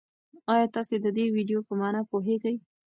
[0.53, 2.55] ایا تاسي د دې ویډیو په مانا پوهېږئ؟